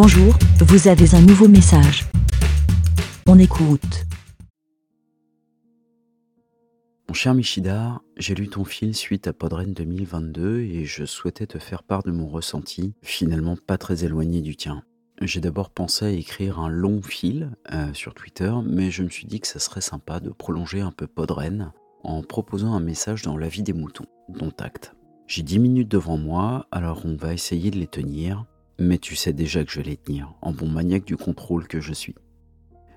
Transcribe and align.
Bonjour, 0.00 0.32
vous 0.60 0.86
avez 0.86 1.16
un 1.16 1.20
nouveau 1.22 1.48
message. 1.48 2.06
On 3.26 3.36
écoute. 3.36 4.06
Mon 7.08 7.14
cher 7.14 7.34
Michidar, 7.34 8.00
j'ai 8.16 8.36
lu 8.36 8.46
ton 8.46 8.62
fil 8.62 8.94
suite 8.94 9.26
à 9.26 9.32
Podren 9.32 9.74
2022 9.74 10.60
et 10.60 10.84
je 10.84 11.04
souhaitais 11.04 11.48
te 11.48 11.58
faire 11.58 11.82
part 11.82 12.04
de 12.04 12.12
mon 12.12 12.28
ressenti, 12.28 12.94
finalement 13.02 13.56
pas 13.56 13.76
très 13.76 14.04
éloigné 14.04 14.40
du 14.40 14.54
tien. 14.54 14.84
J'ai 15.20 15.40
d'abord 15.40 15.70
pensé 15.70 16.04
à 16.04 16.10
écrire 16.10 16.60
un 16.60 16.68
long 16.68 17.02
fil 17.02 17.50
euh, 17.72 17.92
sur 17.92 18.14
Twitter, 18.14 18.52
mais 18.64 18.92
je 18.92 19.02
me 19.02 19.08
suis 19.08 19.26
dit 19.26 19.40
que 19.40 19.48
ça 19.48 19.58
serait 19.58 19.80
sympa 19.80 20.20
de 20.20 20.30
prolonger 20.30 20.80
un 20.80 20.92
peu 20.92 21.08
Podren 21.08 21.72
en 22.04 22.22
proposant 22.22 22.72
un 22.72 22.80
message 22.80 23.22
dans 23.22 23.36
La 23.36 23.48
vie 23.48 23.64
des 23.64 23.72
moutons, 23.72 24.06
dont 24.28 24.52
acte. 24.60 24.94
J'ai 25.26 25.42
10 25.42 25.58
minutes 25.58 25.90
devant 25.90 26.18
moi, 26.18 26.68
alors 26.70 27.02
on 27.04 27.16
va 27.16 27.34
essayer 27.34 27.72
de 27.72 27.78
les 27.78 27.88
tenir, 27.88 28.46
mais 28.78 28.98
tu 28.98 29.16
sais 29.16 29.32
déjà 29.32 29.64
que 29.64 29.70
je 29.70 29.78
vais 29.78 29.90
les 29.90 29.96
tenir, 29.96 30.34
en 30.42 30.52
bon 30.52 30.68
maniaque 30.68 31.04
du 31.04 31.16
contrôle 31.16 31.66
que 31.66 31.80
je 31.80 31.92
suis. 31.92 32.14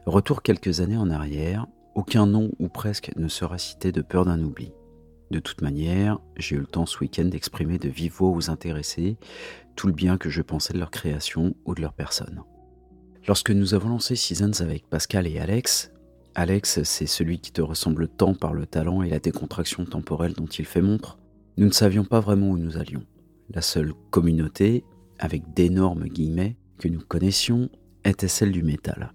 Retour 0.06 0.42
quelques 0.42 0.80
années 0.82 0.98
en 0.98 1.10
arrière, 1.10 1.68
aucun 1.96 2.26
nom 2.26 2.52
ou 2.60 2.70
presque 2.70 3.12
ne 3.16 3.28
sera 3.28 3.58
cité 3.58 3.92
de 3.92 4.02
peur 4.02 4.26
d'un 4.26 4.42
oubli. 4.42 4.72
De 5.32 5.40
toute 5.40 5.62
manière, 5.62 6.20
j'ai 6.38 6.56
eu 6.56 6.60
le 6.60 6.66
temps 6.66 6.86
ce 6.86 7.00
week-end 7.00 7.26
d'exprimer 7.26 7.78
de 7.78 7.90
vive 7.90 8.14
voix 8.14 8.32
aux 8.32 8.50
intéressés 8.50 9.18
tout 9.76 9.88
le 9.88 9.94
bien 9.94 10.18
que 10.18 10.30
je 10.30 10.42
pensais 10.42 10.74
de 10.74 10.80
leur 10.80 10.92
création 10.92 11.56
ou 11.66 11.74
de 11.74 11.82
leur 11.82 11.94
personne. 11.94 12.44
Lorsque 13.28 13.52
nous 13.52 13.74
avons 13.74 13.90
lancé 13.90 14.16
Seasons 14.16 14.62
avec 14.62 14.90
Pascal 14.90 15.28
et 15.28 15.40
Alex, 15.40 15.92
Alex, 16.36 16.84
c'est 16.84 17.06
celui 17.06 17.40
qui 17.40 17.52
te 17.52 17.62
ressemble 17.62 18.08
tant 18.08 18.34
par 18.34 18.54
le 18.54 18.66
talent 18.66 19.02
et 19.04 19.10
la 19.10 19.20
décontraction 19.20 19.86
temporelle 19.86 20.34
dont 20.34 20.48
il 20.48 20.66
fait 20.66 20.82
montre, 20.82 21.18
nous 21.58 21.68
ne 21.68 21.74
savions 21.74 22.06
pas 22.06 22.20
vraiment 22.20 22.50
où 22.50 22.58
nous 22.58 22.78
allions. 22.78 23.06
La 23.54 23.62
seule 23.62 23.94
communauté, 24.10 24.84
avec 25.22 25.54
d'énormes 25.54 26.08
guillemets, 26.08 26.58
que 26.78 26.90
nous 26.90 27.00
connaissions, 27.00 27.70
était 28.04 28.28
celle 28.28 28.52
du 28.52 28.64
métal 28.64 29.14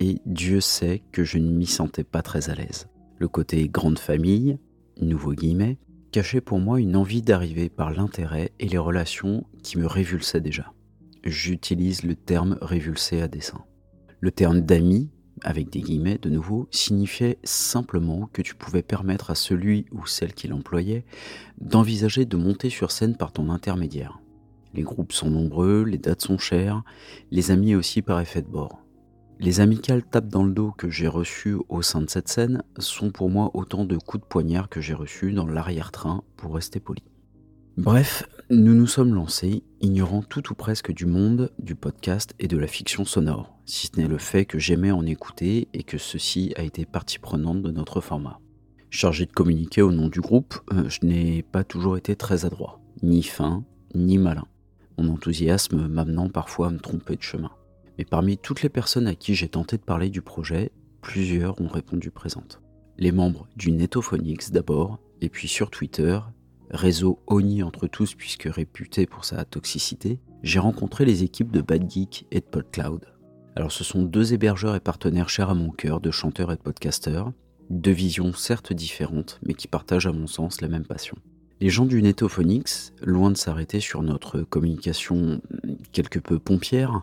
et 0.00 0.20
Dieu 0.24 0.60
sait 0.60 1.02
que 1.12 1.22
je 1.22 1.38
ne 1.38 1.52
m'y 1.52 1.66
sentais 1.66 2.04
pas 2.04 2.22
très 2.22 2.50
à 2.50 2.54
l'aise. 2.54 2.88
Le 3.18 3.28
côté 3.28 3.68
grande 3.68 3.98
famille, 3.98 4.58
nouveau 5.00 5.34
guillemets, 5.34 5.78
cachait 6.10 6.40
pour 6.40 6.58
moi 6.58 6.80
une 6.80 6.96
envie 6.96 7.22
d'arriver 7.22 7.68
par 7.68 7.92
l'intérêt 7.92 8.50
et 8.58 8.66
les 8.66 8.78
relations 8.78 9.44
qui 9.62 9.78
me 9.78 9.86
révulsaient 9.86 10.40
déjà. 10.40 10.72
J'utilise 11.22 12.02
le 12.02 12.16
terme 12.16 12.58
révulsé 12.62 13.20
à 13.20 13.28
dessein. 13.28 13.62
Le 14.20 14.30
terme 14.30 14.62
d'ami, 14.62 15.10
avec 15.42 15.70
des 15.70 15.80
guillemets 15.80 16.18
de 16.18 16.30
nouveau, 16.30 16.66
signifiait 16.70 17.38
simplement 17.44 18.28
que 18.32 18.42
tu 18.42 18.54
pouvais 18.54 18.82
permettre 18.82 19.30
à 19.30 19.34
celui 19.34 19.84
ou 19.92 20.06
celle 20.06 20.32
qui 20.32 20.48
l'employait 20.48 21.04
d'envisager 21.60 22.24
de 22.24 22.36
monter 22.36 22.70
sur 22.70 22.90
scène 22.90 23.16
par 23.16 23.32
ton 23.32 23.50
intermédiaire. 23.50 24.18
Les 24.74 24.82
groupes 24.82 25.12
sont 25.12 25.30
nombreux, 25.30 25.84
les 25.84 25.98
dates 25.98 26.22
sont 26.22 26.38
chères, 26.38 26.82
les 27.30 27.50
amis 27.50 27.74
aussi 27.74 28.02
par 28.02 28.20
effet 28.20 28.42
de 28.42 28.48
bord. 28.48 28.80
Les 29.38 29.60
amicales 29.60 30.02
tapes 30.02 30.28
dans 30.28 30.44
le 30.44 30.52
dos 30.52 30.70
que 30.70 30.90
j'ai 30.90 31.08
reçues 31.08 31.56
au 31.68 31.80
sein 31.80 32.02
de 32.02 32.10
cette 32.10 32.28
scène 32.28 32.62
sont 32.78 33.10
pour 33.10 33.30
moi 33.30 33.50
autant 33.54 33.86
de 33.86 33.96
coups 33.96 34.22
de 34.22 34.28
poignard 34.28 34.68
que 34.68 34.82
j'ai 34.82 34.92
reçus 34.92 35.32
dans 35.32 35.46
l'arrière-train 35.46 36.22
pour 36.36 36.54
rester 36.54 36.78
poli. 36.78 37.02
Bref, 37.78 38.28
nous 38.50 38.74
nous 38.74 38.86
sommes 38.86 39.14
lancés, 39.14 39.62
ignorant 39.80 40.22
tout 40.22 40.50
ou 40.50 40.54
presque 40.54 40.92
du 40.92 41.06
monde 41.06 41.50
du 41.58 41.74
podcast 41.74 42.34
et 42.38 42.48
de 42.48 42.58
la 42.58 42.66
fiction 42.66 43.06
sonore, 43.06 43.56
si 43.64 43.86
ce 43.86 43.98
n'est 43.98 44.08
le 44.08 44.18
fait 44.18 44.44
que 44.44 44.58
j'aimais 44.58 44.90
en 44.90 45.06
écouter 45.06 45.68
et 45.72 45.84
que 45.84 45.96
ceci 45.96 46.52
a 46.56 46.62
été 46.62 46.84
partie 46.84 47.18
prenante 47.18 47.62
de 47.62 47.70
notre 47.70 48.02
format. 48.02 48.38
Chargé 48.90 49.24
de 49.24 49.32
communiquer 49.32 49.80
au 49.80 49.92
nom 49.92 50.08
du 50.08 50.20
groupe, 50.20 50.60
euh, 50.74 50.86
je 50.90 51.06
n'ai 51.06 51.42
pas 51.42 51.64
toujours 51.64 51.96
été 51.96 52.14
très 52.14 52.44
adroit, 52.44 52.82
ni 53.02 53.22
fin, 53.22 53.64
ni 53.94 54.18
malin, 54.18 54.46
mon 55.00 55.14
enthousiasme 55.14 55.86
m'amenant 55.86 56.28
parfois 56.28 56.68
à 56.68 56.70
me 56.70 56.78
tromper 56.78 57.16
de 57.16 57.22
chemin. 57.22 57.50
Mais 57.98 58.04
parmi 58.04 58.38
toutes 58.38 58.62
les 58.62 58.68
personnes 58.68 59.06
à 59.06 59.14
qui 59.14 59.34
j'ai 59.34 59.48
tenté 59.48 59.76
de 59.76 59.82
parler 59.82 60.10
du 60.10 60.22
projet, 60.22 60.72
plusieurs 61.00 61.60
ont 61.60 61.68
répondu 61.68 62.10
présentes. 62.10 62.60
Les 62.98 63.12
membres 63.12 63.48
du 63.56 63.72
Netophonix 63.72 64.50
d'abord, 64.52 64.98
et 65.20 65.28
puis 65.28 65.48
sur 65.48 65.70
Twitter, 65.70 66.18
réseau 66.70 67.18
honni 67.26 67.62
entre 67.62 67.86
tous 67.86 68.14
puisque 68.14 68.48
réputé 68.50 69.06
pour 69.06 69.24
sa 69.24 69.44
toxicité, 69.44 70.20
j'ai 70.42 70.58
rencontré 70.58 71.04
les 71.04 71.22
équipes 71.22 71.50
de 71.50 71.60
Bad 71.60 71.90
Geek 71.90 72.26
et 72.30 72.40
de 72.40 72.44
PodCloud. 72.44 73.06
Alors 73.56 73.72
ce 73.72 73.84
sont 73.84 74.02
deux 74.02 74.32
hébergeurs 74.32 74.76
et 74.76 74.80
partenaires 74.80 75.28
chers 75.28 75.50
à 75.50 75.54
mon 75.54 75.70
cœur 75.70 76.00
de 76.00 76.10
chanteurs 76.10 76.52
et 76.52 76.56
de 76.56 76.62
podcasteurs, 76.62 77.32
deux 77.68 77.90
visions 77.90 78.32
certes 78.32 78.72
différentes 78.72 79.40
mais 79.46 79.54
qui 79.54 79.68
partagent 79.68 80.06
à 80.06 80.12
mon 80.12 80.26
sens 80.26 80.60
la 80.60 80.68
même 80.68 80.86
passion. 80.86 81.16
Les 81.62 81.68
gens 81.68 81.84
du 81.84 82.00
Netophonix, 82.00 82.94
loin 83.02 83.30
de 83.30 83.36
s'arrêter 83.36 83.80
sur 83.80 84.02
notre 84.02 84.40
communication 84.40 85.42
quelque 85.92 86.18
peu 86.18 86.38
pompière, 86.38 87.02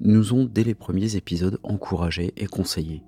nous 0.00 0.34
ont 0.34 0.44
dès 0.44 0.62
les 0.62 0.76
premiers 0.76 1.16
épisodes 1.16 1.58
encouragés 1.64 2.32
et 2.36 2.46
conseillés. 2.46 3.02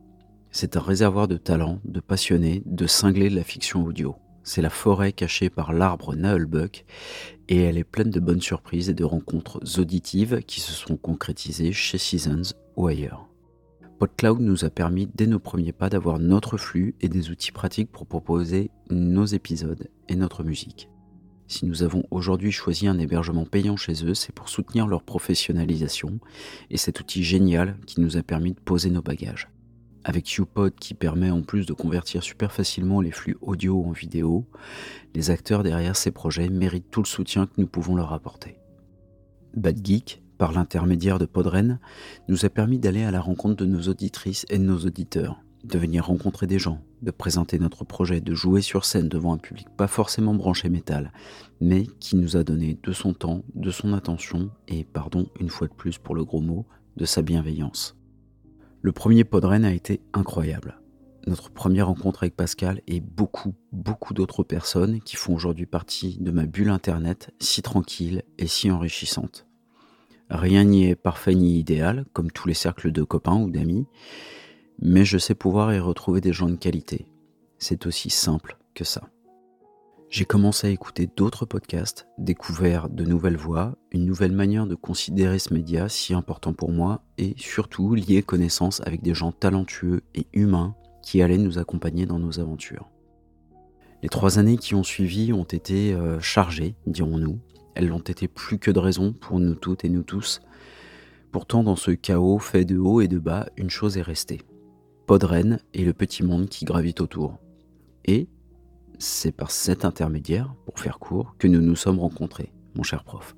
C'est 0.50 0.76
un 0.76 0.80
réservoir 0.80 1.28
de 1.28 1.36
talents, 1.36 1.78
de 1.84 2.00
passionnés, 2.00 2.64
de 2.66 2.88
cinglés 2.88 3.30
de 3.30 3.36
la 3.36 3.44
fiction 3.44 3.84
audio. 3.84 4.16
C'est 4.42 4.62
la 4.62 4.70
forêt 4.70 5.12
cachée 5.12 5.48
par 5.48 5.72
l'arbre 5.72 6.16
Naelbuck 6.16 6.84
et 7.48 7.62
elle 7.62 7.78
est 7.78 7.84
pleine 7.84 8.10
de 8.10 8.20
bonnes 8.20 8.42
surprises 8.42 8.90
et 8.90 8.94
de 8.94 9.04
rencontres 9.04 9.60
auditives 9.78 10.42
qui 10.44 10.60
se 10.60 10.72
sont 10.72 10.96
concrétisées 10.96 11.72
chez 11.72 11.98
Seasons 11.98 12.52
ou 12.76 12.88
ailleurs. 12.88 13.28
PodCloud 13.98 14.40
nous 14.40 14.64
a 14.64 14.70
permis 14.70 15.08
dès 15.14 15.26
nos 15.26 15.38
premiers 15.38 15.72
pas 15.72 15.88
d'avoir 15.88 16.18
notre 16.18 16.56
flux 16.56 16.94
et 17.00 17.08
des 17.08 17.30
outils 17.30 17.52
pratiques 17.52 17.92
pour 17.92 18.06
proposer 18.06 18.70
nos 18.90 19.24
épisodes 19.24 19.88
et 20.08 20.16
notre 20.16 20.42
musique. 20.42 20.88
Si 21.46 21.66
nous 21.66 21.82
avons 21.82 22.04
aujourd'hui 22.10 22.50
choisi 22.50 22.88
un 22.88 22.98
hébergement 22.98 23.44
payant 23.44 23.76
chez 23.76 24.04
eux, 24.04 24.14
c'est 24.14 24.34
pour 24.34 24.48
soutenir 24.48 24.86
leur 24.86 25.02
professionnalisation 25.02 26.18
et 26.70 26.76
cet 26.76 27.00
outil 27.00 27.22
génial 27.22 27.78
qui 27.86 28.00
nous 28.00 28.16
a 28.16 28.22
permis 28.22 28.54
de 28.54 28.60
poser 28.60 28.90
nos 28.90 29.02
bagages. 29.02 29.48
Avec 30.04 30.36
UPod 30.36 30.74
qui 30.74 30.94
permet 30.94 31.30
en 31.30 31.42
plus 31.42 31.64
de 31.64 31.72
convertir 31.72 32.22
super 32.22 32.52
facilement 32.52 33.00
les 33.00 33.12
flux 33.12 33.36
audio 33.40 33.82
en 33.84 33.92
vidéo, 33.92 34.46
les 35.14 35.30
acteurs 35.30 35.62
derrière 35.62 35.96
ces 35.96 36.10
projets 36.10 36.48
méritent 36.48 36.90
tout 36.90 37.02
le 37.02 37.06
soutien 37.06 37.46
que 37.46 37.58
nous 37.58 37.66
pouvons 37.66 37.94
leur 37.94 38.12
apporter. 38.12 38.58
Bad 39.54 39.86
Geek, 39.86 40.23
par 40.38 40.52
l'intermédiaire 40.52 41.18
de 41.18 41.26
Podren, 41.26 41.78
nous 42.28 42.44
a 42.44 42.48
permis 42.48 42.78
d'aller 42.78 43.02
à 43.02 43.10
la 43.10 43.20
rencontre 43.20 43.56
de 43.56 43.66
nos 43.66 43.82
auditrices 43.82 44.46
et 44.50 44.58
de 44.58 44.64
nos 44.64 44.78
auditeurs, 44.78 45.40
de 45.64 45.78
venir 45.78 46.06
rencontrer 46.06 46.46
des 46.46 46.58
gens, 46.58 46.80
de 47.02 47.10
présenter 47.10 47.58
notre 47.58 47.84
projet, 47.84 48.20
de 48.20 48.34
jouer 48.34 48.60
sur 48.60 48.84
scène 48.84 49.08
devant 49.08 49.34
un 49.34 49.38
public 49.38 49.68
pas 49.76 49.86
forcément 49.86 50.34
branché 50.34 50.68
métal, 50.68 51.12
mais 51.60 51.86
qui 52.00 52.16
nous 52.16 52.36
a 52.36 52.44
donné 52.44 52.78
de 52.82 52.92
son 52.92 53.14
temps, 53.14 53.42
de 53.54 53.70
son 53.70 53.92
attention 53.92 54.50
et, 54.68 54.84
pardon 54.84 55.26
une 55.40 55.50
fois 55.50 55.68
de 55.68 55.74
plus 55.74 55.98
pour 55.98 56.14
le 56.14 56.24
gros 56.24 56.40
mot, 56.40 56.66
de 56.96 57.04
sa 57.04 57.22
bienveillance. 57.22 57.96
Le 58.82 58.92
premier 58.92 59.24
Podren 59.24 59.64
a 59.64 59.72
été 59.72 60.00
incroyable. 60.12 60.78
Notre 61.26 61.50
première 61.50 61.86
rencontre 61.86 62.24
avec 62.24 62.36
Pascal 62.36 62.82
et 62.86 63.00
beaucoup, 63.00 63.54
beaucoup 63.72 64.12
d'autres 64.12 64.42
personnes 64.42 65.00
qui 65.00 65.16
font 65.16 65.34
aujourd'hui 65.34 65.64
partie 65.64 66.18
de 66.20 66.30
ma 66.30 66.44
bulle 66.44 66.68
internet 66.68 67.30
si 67.40 67.62
tranquille 67.62 68.24
et 68.38 68.46
si 68.46 68.70
enrichissante. 68.70 69.46
Rien 70.30 70.64
n'y 70.64 70.86
est 70.86 70.96
parfait 70.96 71.34
ni 71.34 71.58
idéal, 71.58 72.04
comme 72.12 72.30
tous 72.30 72.48
les 72.48 72.54
cercles 72.54 72.92
de 72.92 73.02
copains 73.02 73.40
ou 73.40 73.50
d'amis, 73.50 73.86
mais 74.80 75.04
je 75.04 75.18
sais 75.18 75.34
pouvoir 75.34 75.72
y 75.74 75.78
retrouver 75.78 76.20
des 76.20 76.32
gens 76.32 76.48
de 76.48 76.56
qualité. 76.56 77.06
C'est 77.58 77.86
aussi 77.86 78.10
simple 78.10 78.56
que 78.74 78.84
ça. 78.84 79.02
J'ai 80.10 80.24
commencé 80.24 80.68
à 80.68 80.70
écouter 80.70 81.08
d'autres 81.16 81.44
podcasts, 81.44 82.06
découvert 82.18 82.88
de 82.88 83.04
nouvelles 83.04 83.36
voix, 83.36 83.76
une 83.90 84.04
nouvelle 84.04 84.32
manière 84.32 84.66
de 84.66 84.76
considérer 84.76 85.38
ce 85.38 85.52
média 85.52 85.88
si 85.88 86.14
important 86.14 86.52
pour 86.52 86.70
moi 86.70 87.02
et 87.18 87.34
surtout 87.36 87.94
lier 87.94 88.22
connaissance 88.22 88.80
avec 88.82 89.02
des 89.02 89.14
gens 89.14 89.32
talentueux 89.32 90.02
et 90.14 90.26
humains 90.32 90.76
qui 91.02 91.20
allaient 91.20 91.36
nous 91.36 91.58
accompagner 91.58 92.06
dans 92.06 92.18
nos 92.18 92.38
aventures. 92.38 92.88
Les 94.02 94.08
trois 94.08 94.38
années 94.38 94.56
qui 94.56 94.74
ont 94.74 94.84
suivi 94.84 95.32
ont 95.32 95.44
été 95.44 95.94
euh, 95.94 96.20
chargées, 96.20 96.76
dirons-nous. 96.86 97.40
Elles 97.74 97.88
l'ont 97.88 97.98
été 97.98 98.28
plus 98.28 98.58
que 98.58 98.70
de 98.70 98.78
raison 98.78 99.12
pour 99.12 99.40
nous 99.40 99.54
toutes 99.54 99.84
et 99.84 99.88
nous 99.88 100.02
tous. 100.02 100.40
Pourtant, 101.32 101.64
dans 101.64 101.76
ce 101.76 101.90
chaos 101.90 102.38
fait 102.38 102.64
de 102.64 102.78
haut 102.78 103.00
et 103.00 103.08
de 103.08 103.18
bas, 103.18 103.48
une 103.56 103.70
chose 103.70 103.96
est 103.96 104.02
restée. 104.02 104.42
Podren 105.06 105.58
et 105.74 105.84
le 105.84 105.92
petit 105.92 106.22
monde 106.22 106.48
qui 106.48 106.64
gravite 106.64 107.00
autour. 107.00 107.38
Et 108.04 108.28
c'est 108.98 109.32
par 109.32 109.50
cet 109.50 109.84
intermédiaire, 109.84 110.54
pour 110.66 110.78
faire 110.78 110.98
court, 110.98 111.34
que 111.38 111.48
nous 111.48 111.60
nous 111.60 111.76
sommes 111.76 111.98
rencontrés, 111.98 112.52
mon 112.74 112.82
cher 112.82 113.04
prof. 113.04 113.34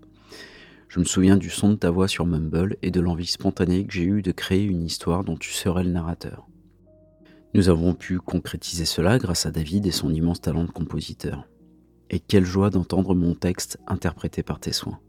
Je 0.88 1.00
me 1.00 1.04
souviens 1.04 1.36
du 1.36 1.50
son 1.50 1.70
de 1.70 1.74
ta 1.74 1.90
voix 1.90 2.08
sur 2.08 2.26
Mumble 2.26 2.76
et 2.82 2.90
de 2.90 3.00
l'envie 3.00 3.26
spontanée 3.26 3.84
que 3.84 3.92
j'ai 3.92 4.04
eue 4.04 4.22
de 4.22 4.32
créer 4.32 4.64
une 4.64 4.82
histoire 4.82 5.24
dont 5.24 5.36
tu 5.36 5.52
serais 5.52 5.84
le 5.84 5.90
narrateur. 5.90 6.46
Nous 7.54 7.68
avons 7.68 7.94
pu 7.94 8.18
concrétiser 8.18 8.84
cela 8.84 9.18
grâce 9.18 9.46
à 9.46 9.50
David 9.50 9.86
et 9.86 9.90
son 9.90 10.12
immense 10.12 10.40
talent 10.40 10.64
de 10.64 10.70
compositeur. 10.70 11.48
Et 12.10 12.20
quelle 12.20 12.44
joie 12.44 12.70
d'entendre 12.70 13.14
mon 13.14 13.34
texte 13.34 13.78
interprété 13.86 14.42
par 14.42 14.60
tes 14.60 14.72
soins. 14.72 15.00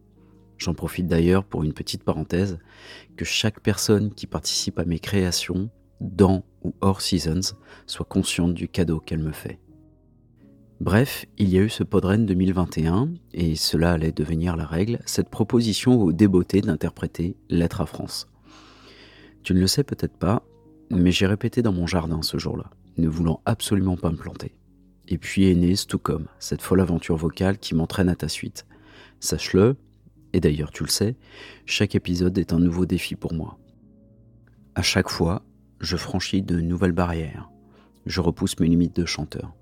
J'en 0.58 0.74
profite 0.74 1.08
d'ailleurs 1.08 1.44
pour 1.44 1.64
une 1.64 1.74
petite 1.74 2.04
parenthèse, 2.04 2.58
que 3.16 3.26
chaque 3.26 3.60
personne 3.60 4.14
qui 4.14 4.26
participe 4.26 4.80
à 4.80 4.86
mes 4.86 5.00
créations 5.00 5.70
dans 6.02 6.44
ou 6.64 6.74
hors 6.82 7.02
Seasons 7.02 7.56
soit 7.86 8.06
consciente 8.06 8.54
du 8.54 8.68
cadeau 8.68 9.00
qu'elle 9.00 9.22
me 9.22 9.32
fait. 9.32 9.60
Bref, 10.80 11.26
il 11.38 11.50
y 11.50 11.58
a 11.58 11.62
eu 11.62 11.70
ce 11.70 11.84
Podren 11.84 12.26
2021, 12.26 13.10
et 13.34 13.56
cela 13.56 13.94
allait 13.94 14.12
devenir 14.12 14.56
la 14.56 14.66
règle, 14.66 15.00
cette 15.06 15.30
proposition 15.30 16.00
au 16.00 16.12
débeauté 16.12 16.62
d'interpréter 16.62 17.36
Lettre 17.50 17.82
à 17.82 17.88
France. 17.88 18.28
Tu 19.42 19.54
ne 19.54 19.60
le 19.60 19.68
sais 19.68 19.84
peut-être 19.84 20.18
pas, 20.18 20.44
mais 20.92 21.12
j'ai 21.12 21.26
répété 21.26 21.64
dans 21.64 21.74
mon 21.74 21.88
jardin 21.88 22.22
ce 22.22 22.38
jour-là, 22.38 22.70
ne 22.98 23.08
voulant 23.08 23.42
absolument 23.46 23.98
pas 23.98 24.12
me 24.12 24.18
planter. 24.18 24.57
Et 25.08 25.18
puis 25.18 25.50
est 25.50 25.56
né 25.56 25.76
Stucom, 25.76 26.28
cette 26.40 26.62
folle 26.62 26.82
aventure 26.82 27.16
vocale 27.16 27.58
qui 27.58 27.76
m'entraîne 27.76 28.10
à 28.10 28.16
ta 28.16 28.28
suite. 28.28 28.66
Sache-le, 29.20 29.78
et 30.34 30.40
d'ailleurs 30.40 30.72
tu 30.72 30.84
le 30.84 30.90
sais, 30.90 31.16
chaque 31.66 31.96
épisode 31.96 32.38
est 32.38 32.54
un 32.54 32.60
nouveau 32.60 32.86
défi 32.86 33.16
pour 33.16 33.34
moi. 33.34 33.58
À 34.76 34.82
chaque 34.82 35.10
fois, 35.10 35.44
je 35.80 35.96
franchis 35.96 36.42
de 36.42 36.60
nouvelles 36.60 36.92
barrières. 36.92 37.50
Je 38.06 38.22
repousse 38.22 38.60
mes 38.60 38.68
limites 38.68 38.96
de 38.96 39.06
chanteur. 39.06 39.54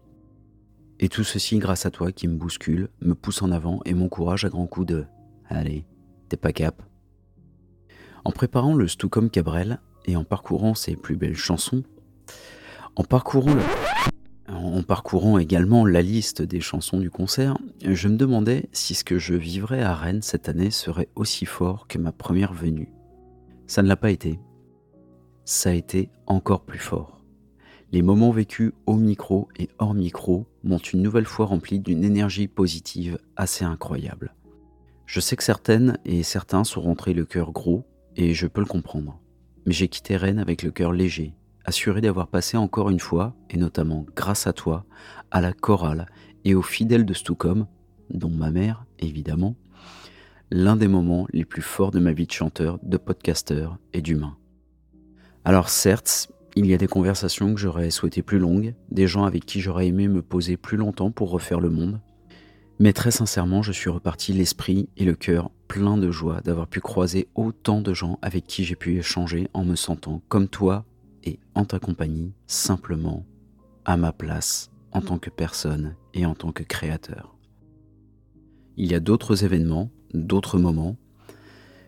Et 1.00 1.10
tout 1.10 1.24
ceci 1.24 1.60
grâce 1.60 1.86
à 1.86 1.92
toi 1.92 2.12
qui 2.12 2.28
me 2.28 2.38
bouscule, 2.38 2.90
me 3.02 3.16
pousse 3.16 3.42
en 3.42 3.52
avant 3.52 3.82
et 3.86 3.94
m'encourage 3.94 4.46
à 4.46 4.50
grands 4.50 4.68
coups 4.68 4.88
de 4.88 5.06
Allez, 5.48 5.86
t'es 6.30 6.38
pas 6.38 6.54
cap. 6.54 6.82
En 8.24 8.32
préparant 8.32 8.74
le 8.74 8.88
Stucom 8.88 9.30
Cabrel 9.30 9.80
et 10.06 10.16
en 10.16 10.24
parcourant 10.24 10.74
ses 10.74 10.96
plus 10.96 11.16
belles 11.16 11.36
chansons, 11.36 11.84
en 12.96 13.04
parcourant, 13.04 13.58
en 14.76 14.84
parcourant 14.84 15.38
également 15.38 15.86
la 15.86 16.02
liste 16.02 16.42
des 16.42 16.60
chansons 16.60 17.00
du 17.00 17.10
concert, 17.10 17.58
je 17.82 18.10
me 18.10 18.18
demandais 18.18 18.68
si 18.74 18.94
ce 18.94 19.06
que 19.06 19.18
je 19.18 19.34
vivrais 19.34 19.82
à 19.82 19.96
Rennes 19.96 20.22
cette 20.22 20.50
année 20.50 20.70
serait 20.70 21.08
aussi 21.16 21.46
fort 21.46 21.88
que 21.88 21.98
ma 21.98 22.12
première 22.12 22.54
venue. 22.54 22.92
Ça 23.68 23.82
ne 23.82 23.88
l'a 23.88 23.96
pas 23.96 24.12
été. 24.12 24.38
Ça 25.46 25.70
a 25.70 25.74
été 25.74 26.10
encore 26.28 26.66
plus 26.66 26.80
fort. 26.80 27.22
Les 27.94 28.02
moments 28.02 28.32
vécus 28.32 28.74
au 28.86 28.98
micro 28.98 29.48
et 29.58 29.70
hors 29.80 29.94
micro 29.94 30.46
m'ont 30.66 30.78
une 30.78 31.02
nouvelle 31.02 31.26
fois 31.26 31.46
rempli 31.46 31.80
d'une 31.80 32.04
énergie 32.04 32.50
positive 32.50 33.18
assez 33.38 33.64
incroyable. 33.64 34.36
Je 35.06 35.22
sais 35.22 35.38
que 35.38 35.44
certaines 35.44 36.00
et 36.04 36.22
certains 36.24 36.66
sont 36.66 36.82
rentrés 36.82 37.14
le 37.14 37.24
cœur 37.24 37.54
gros, 37.54 37.86
et 38.18 38.34
je 38.34 38.48
peux 38.48 38.62
le 38.62 38.68
comprendre. 38.68 39.22
Mais 39.66 39.72
j'ai 39.72 39.88
quitté 39.88 40.18
Rennes 40.18 40.40
avec 40.40 40.64
le 40.64 40.72
cœur 40.72 40.92
léger, 40.92 41.34
assuré 41.66 42.02
d'avoir 42.02 42.28
passé 42.28 42.58
encore 42.58 42.90
une 42.90 43.00
fois, 43.00 43.36
et 43.50 43.58
notamment 43.58 44.06
grâce 44.16 44.48
à 44.48 44.54
toi, 44.54 44.86
à 45.32 45.42
la 45.42 45.54
chorale 45.54 46.08
et 46.44 46.56
aux 46.56 46.62
fidèles 46.62 47.06
de 47.06 47.14
Stucom, 47.14 47.68
dont 48.10 48.30
ma 48.30 48.52
mère, 48.52 48.86
évidemment, 49.00 49.56
l'un 50.52 50.76
des 50.76 50.88
moments 50.88 51.28
les 51.34 51.46
plus 51.46 51.62
forts 51.62 51.92
de 51.92 52.00
ma 52.00 52.14
vie 52.14 52.28
de 52.28 52.32
chanteur, 52.32 52.80
de 52.84 52.98
podcasteur 52.98 53.78
et 53.94 54.02
d'humain. 54.02 54.38
Alors 55.44 55.70
certes, 55.70 56.32
il 56.56 56.68
y 56.68 56.74
a 56.74 56.78
des 56.78 56.88
conversations 56.88 57.54
que 57.54 57.60
j'aurais 57.60 57.90
souhaité 57.90 58.22
plus 58.22 58.40
longues, 58.40 58.76
des 58.90 59.08
gens 59.08 59.26
avec 59.26 59.46
qui 59.46 59.60
j'aurais 59.60 59.88
aimé 59.88 60.08
me 60.08 60.22
poser 60.22 60.58
plus 60.58 60.78
longtemps 60.78 61.12
pour 61.12 61.32
refaire 61.32 61.60
le 61.60 61.70
monde. 61.70 62.00
Mais 62.80 62.94
très 62.94 63.12
sincèrement, 63.12 63.62
je 63.62 63.72
suis 63.72 63.90
reparti 63.90 64.34
l'esprit 64.34 64.90
et 64.98 65.06
le 65.06 65.16
cœur 65.16 65.50
plein 65.68 65.98
de 65.98 66.12
joie 66.12 66.42
d'avoir 66.42 66.68
pu 66.68 66.80
croiser 66.80 67.28
autant 67.36 67.82
de 67.82 67.94
gens 67.94 68.20
avec 68.22 68.46
qui 68.46 68.64
j'ai 68.64 68.76
pu 68.76 68.98
échanger 68.98 69.48
en 69.54 69.64
me 69.66 69.76
sentant 69.76 70.22
comme 70.30 70.48
toi 70.48 70.86
et 71.26 71.40
en 71.54 71.66
ta 71.66 71.80
compagnie, 71.80 72.34
simplement 72.48 73.26
à 73.84 73.98
ma 73.98 74.12
place 74.12 74.72
en 74.92 75.02
tant 75.02 75.18
que 75.18 75.30
personne 75.30 75.96
et 76.14 76.26
en 76.26 76.36
tant 76.36 76.52
que 76.52 76.64
créateur. 76.64 77.36
Il 78.78 78.92
y 78.92 78.96
a 78.96 79.00
d'autres 79.00 79.44
événements, 79.44 79.90
d'autres 80.14 80.58
moments, 80.58 80.98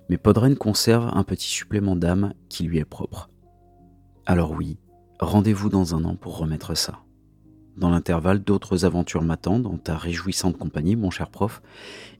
mais 0.09 0.17
Podren 0.17 0.55
conserve 0.55 1.09
un 1.13 1.23
petit 1.23 1.47
supplément 1.47 1.95
d'âme 1.95 2.33
qui 2.49 2.63
lui 2.63 2.77
est 2.77 2.85
propre. 2.85 3.29
Alors 4.25 4.51
oui, 4.51 4.77
rendez-vous 5.19 5.69
dans 5.69 5.95
un 5.95 6.03
an 6.05 6.15
pour 6.15 6.37
remettre 6.37 6.75
ça. 6.75 6.99
Dans 7.77 7.89
l'intervalle, 7.91 8.43
d'autres 8.43 8.85
aventures 8.85 9.21
m'attendent 9.21 9.63
dans 9.63 9.77
ta 9.77 9.97
réjouissante 9.97 10.57
compagnie, 10.57 10.95
mon 10.95 11.11
cher 11.11 11.29
prof, 11.29 11.61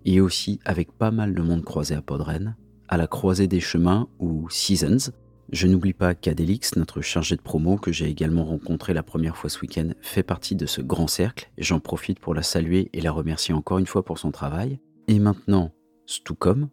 et 0.05 0.21
aussi 0.21 0.59
avec 0.65 0.91
pas 0.91 1.11
mal 1.11 1.33
de 1.33 1.41
monde 1.41 1.63
croisé 1.63 1.95
à 1.95 2.01
Podren, 2.01 2.55
à 2.87 2.97
la 2.97 3.07
croisée 3.07 3.47
des 3.47 3.59
chemins 3.59 4.07
ou 4.19 4.47
Seasons. 4.49 5.11
Je 5.51 5.67
n'oublie 5.67 5.94
pas 5.94 6.13
qu'Adelix, 6.13 6.75
notre 6.75 6.99
chargé 6.99 7.38
de 7.38 7.41
promo, 7.41 7.77
que 7.77 7.94
j'ai 7.94 8.09
également 8.09 8.44
rencontré 8.44 8.94
la 8.94 9.03
première 9.03 9.38
fois 9.38 9.49
ce 9.49 9.59
week-end, 9.61 9.91
fait 10.01 10.23
partie 10.23 10.55
de 10.55 10.65
ce 10.65 10.81
grand 10.81 11.07
cercle, 11.07 11.49
et 11.57 11.63
j'en 11.63 11.79
profite 11.79 12.19
pour 12.19 12.33
la 12.33 12.44
saluer 12.44 12.89
et 12.91 12.99
la 12.99 13.11
remercier 13.11 13.53
encore 13.53 13.77
une 13.77 13.88
fois 13.88 14.03
pour 14.03 14.19
son 14.19 14.31
travail. 14.31 14.79
Et 15.07 15.19
maintenant, 15.19 15.71
Stucom, 16.05 16.67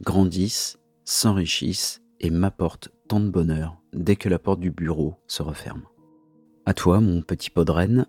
grandissent, 0.00 0.78
s'enrichissent 1.04 2.00
et 2.20 2.30
m'apportent 2.30 2.88
tant 3.08 3.20
de 3.20 3.28
bonheur 3.28 3.76
dès 3.92 4.16
que 4.16 4.30
la 4.30 4.38
porte 4.38 4.60
du 4.60 4.70
bureau 4.70 5.16
se 5.26 5.42
referme. 5.42 5.82
À 6.64 6.72
toi, 6.72 7.00
mon 7.00 7.20
petit 7.20 7.50
podren, 7.50 8.06